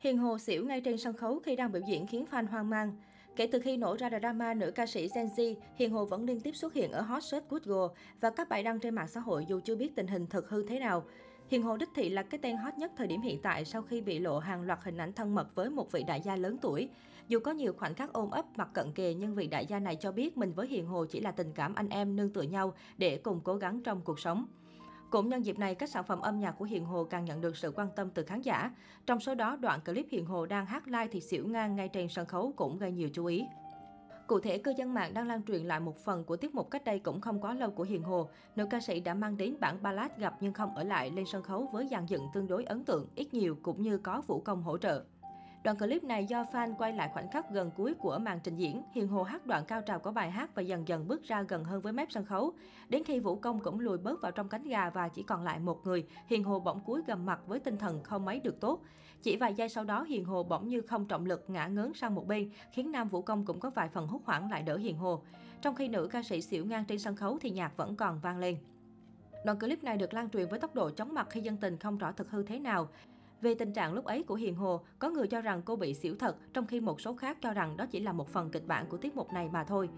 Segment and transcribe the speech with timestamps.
[0.00, 2.92] Hiền Hồ xỉu ngay trên sân khấu khi đang biểu diễn khiến fan hoang mang.
[3.36, 6.40] Kể từ khi nổ ra drama nữ ca sĩ Gen Z, Hiền Hồ vẫn liên
[6.40, 9.44] tiếp xuất hiện ở hot search Google và các bài đăng trên mạng xã hội
[9.48, 11.04] dù chưa biết tình hình thực hư thế nào.
[11.48, 14.00] Hiền Hồ đích thị là cái tên hot nhất thời điểm hiện tại sau khi
[14.00, 16.88] bị lộ hàng loạt hình ảnh thân mật với một vị đại gia lớn tuổi.
[17.28, 19.96] Dù có nhiều khoảnh khắc ôm ấp mặt cận kề nhưng vị đại gia này
[19.96, 22.74] cho biết mình với Hiền Hồ chỉ là tình cảm anh em nương tựa nhau
[22.98, 24.46] để cùng cố gắng trong cuộc sống.
[25.10, 27.56] Cũng nhân dịp này, các sản phẩm âm nhạc của Hiền Hồ càng nhận được
[27.56, 28.70] sự quan tâm từ khán giả.
[29.06, 32.08] Trong số đó, đoạn clip Hiền Hồ đang hát live thì xỉu ngang ngay trên
[32.08, 33.44] sân khấu cũng gây nhiều chú ý.
[34.26, 36.84] Cụ thể, cư dân mạng đang lan truyền lại một phần của tiết mục cách
[36.84, 38.28] đây cũng không quá lâu của Hiền Hồ.
[38.56, 41.42] Nữ ca sĩ đã mang đến bản ballad gặp nhưng không ở lại lên sân
[41.42, 44.62] khấu với dàn dựng tương đối ấn tượng, ít nhiều cũng như có vũ công
[44.62, 45.04] hỗ trợ.
[45.64, 48.82] Đoạn clip này do fan quay lại khoảnh khắc gần cuối của màn trình diễn.
[48.92, 51.64] Hiền Hồ hát đoạn cao trào của bài hát và dần dần bước ra gần
[51.64, 52.52] hơn với mép sân khấu.
[52.88, 55.58] Đến khi Vũ Công cũng lùi bớt vào trong cánh gà và chỉ còn lại
[55.58, 58.80] một người, Hiền Hồ bỗng cúi gầm mặt với tinh thần không mấy được tốt.
[59.22, 62.14] Chỉ vài giây sau đó, Hiền Hồ bỗng như không trọng lực ngã ngớn sang
[62.14, 64.96] một bên, khiến nam Vũ Công cũng có vài phần hốt hoảng lại đỡ Hiền
[64.96, 65.22] Hồ.
[65.62, 68.38] Trong khi nữ ca sĩ xỉu ngang trên sân khấu thì nhạc vẫn còn vang
[68.38, 68.56] lên.
[69.44, 71.98] Đoạn clip này được lan truyền với tốc độ chóng mặt khi dân tình không
[71.98, 72.88] rõ thực hư thế nào.
[73.40, 76.16] Về tình trạng lúc ấy của Hiền Hồ, có người cho rằng cô bị xỉu
[76.16, 78.86] thật, trong khi một số khác cho rằng đó chỉ là một phần kịch bản
[78.88, 79.88] của tiết mục này mà thôi.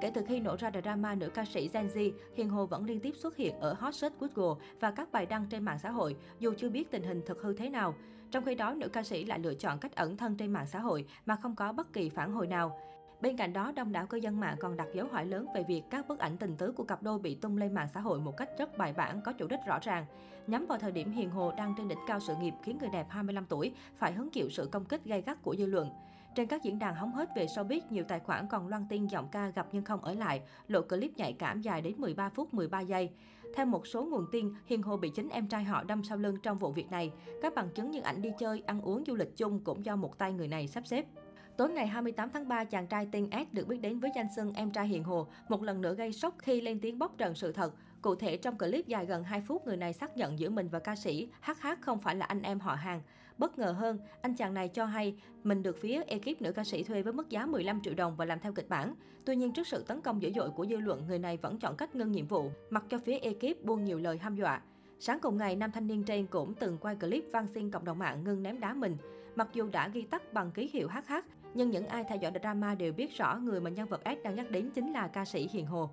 [0.00, 3.00] Kể từ khi nổ ra drama nữ ca sĩ Gen Z, Hiền Hồ vẫn liên
[3.00, 6.16] tiếp xuất hiện ở hot search Google và các bài đăng trên mạng xã hội,
[6.38, 7.94] dù chưa biết tình hình thực hư thế nào.
[8.30, 10.80] Trong khi đó, nữ ca sĩ lại lựa chọn cách ẩn thân trên mạng xã
[10.80, 12.78] hội mà không có bất kỳ phản hồi nào.
[13.20, 15.82] Bên cạnh đó, đông đảo cư dân mạng còn đặt dấu hỏi lớn về việc
[15.90, 18.36] các bức ảnh tình tứ của cặp đôi bị tung lên mạng xã hội một
[18.36, 20.06] cách rất bài bản, có chủ đích rõ ràng.
[20.46, 23.06] Nhắm vào thời điểm Hiền Hồ đang trên đỉnh cao sự nghiệp khiến người đẹp
[23.10, 25.90] 25 tuổi phải hứng chịu sự công kích gay gắt của dư luận.
[26.34, 29.28] Trên các diễn đàn hóng hớt về showbiz, nhiều tài khoản còn loan tin giọng
[29.32, 32.80] ca gặp nhưng không ở lại, lộ clip nhạy cảm dài đến 13 phút 13
[32.80, 33.10] giây.
[33.54, 36.36] Theo một số nguồn tin, Hiền Hồ bị chính em trai họ đâm sau lưng
[36.42, 37.12] trong vụ việc này.
[37.42, 40.18] Các bằng chứng như ảnh đi chơi, ăn uống du lịch chung cũng do một
[40.18, 41.06] tay người này sắp xếp.
[41.60, 44.52] Tối ngày 28 tháng 3, chàng trai tên S được biết đến với danh xưng
[44.54, 47.52] em trai Hiền Hồ, một lần nữa gây sốc khi lên tiếng bóc trần sự
[47.52, 47.74] thật.
[48.02, 50.78] Cụ thể, trong clip dài gần 2 phút, người này xác nhận giữa mình và
[50.78, 53.02] ca sĩ HH không phải là anh em họ hàng.
[53.38, 56.82] Bất ngờ hơn, anh chàng này cho hay mình được phía ekip nữ ca sĩ
[56.82, 58.94] thuê với mức giá 15 triệu đồng và làm theo kịch bản.
[59.24, 61.76] Tuy nhiên, trước sự tấn công dữ dội của dư luận, người này vẫn chọn
[61.76, 64.60] cách ngưng nhiệm vụ, mặc cho phía ekip buông nhiều lời hăm dọa.
[64.98, 67.98] Sáng cùng ngày, nam thanh niên trên cũng từng quay clip van xin cộng đồng
[67.98, 68.96] mạng ngưng ném đá mình.
[69.36, 71.14] Mặc dù đã ghi tắt bằng ký hiệu HH,
[71.54, 74.34] nhưng những ai theo dõi drama đều biết rõ người mà nhân vật S đang
[74.34, 75.90] nhắc đến chính là ca sĩ Hiền Hồ.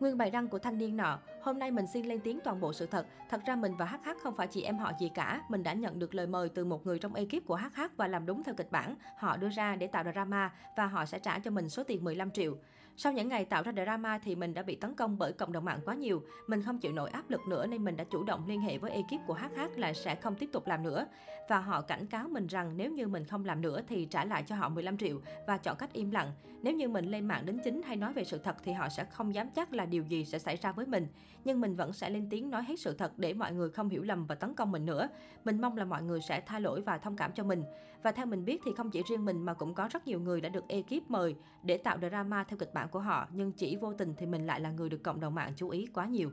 [0.00, 2.72] Nguyên bài đăng của thanh niên nọ, hôm nay mình xin lên tiếng toàn bộ
[2.72, 3.06] sự thật.
[3.30, 5.42] Thật ra mình và HH không phải chị em họ gì cả.
[5.48, 8.26] Mình đã nhận được lời mời từ một người trong ekip của HH và làm
[8.26, 11.50] đúng theo kịch bản họ đưa ra để tạo drama và họ sẽ trả cho
[11.50, 12.56] mình số tiền 15 triệu.
[12.96, 15.64] Sau những ngày tạo ra drama thì mình đã bị tấn công bởi cộng đồng
[15.64, 16.22] mạng quá nhiều.
[16.46, 18.90] Mình không chịu nổi áp lực nữa nên mình đã chủ động liên hệ với
[18.90, 21.06] ekip của HH là sẽ không tiếp tục làm nữa.
[21.48, 24.42] Và họ cảnh cáo mình rằng nếu như mình không làm nữa thì trả lại
[24.42, 26.32] cho họ 15 triệu và chọn cách im lặng.
[26.62, 29.04] Nếu như mình lên mạng đính chính hay nói về sự thật thì họ sẽ
[29.04, 31.06] không dám chắc là điều gì sẽ xảy ra với mình.
[31.44, 34.02] Nhưng mình vẫn sẽ lên tiếng nói hết sự thật để mọi người không hiểu
[34.02, 35.08] lầm và tấn công mình nữa.
[35.44, 37.62] Mình mong là mọi người sẽ tha lỗi và thông cảm cho mình.
[38.02, 40.40] Và theo mình biết thì không chỉ riêng mình mà cũng có rất nhiều người
[40.40, 43.92] đã được ekip mời để tạo drama theo kịch bản của họ, nhưng chỉ vô
[43.92, 46.30] tình thì mình lại là người được cộng đồng mạng chú ý quá nhiều.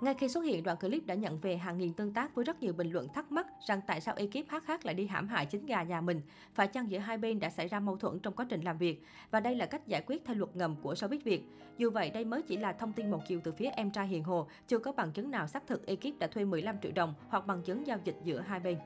[0.00, 2.62] Ngay khi xuất hiện, đoạn clip đã nhận về hàng nghìn tương tác với rất
[2.62, 5.66] nhiều bình luận thắc mắc rằng tại sao ekip HH lại đi hãm hại chính
[5.66, 6.20] gà nhà mình,
[6.54, 9.04] phải chăng giữa hai bên đã xảy ra mâu thuẫn trong quá trình làm việc
[9.30, 11.44] và đây là cách giải quyết theo luật ngầm của showbiz Việt.
[11.78, 14.24] Dù vậy, đây mới chỉ là thông tin một chiều từ phía em trai Hiền
[14.24, 17.46] Hồ, chưa có bằng chứng nào xác thực ekip đã thuê 15 triệu đồng hoặc
[17.46, 18.78] bằng chứng giao dịch giữa hai bên.